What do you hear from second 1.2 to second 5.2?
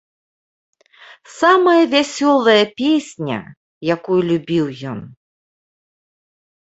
Самая вясёлая песня, якую любіў ён.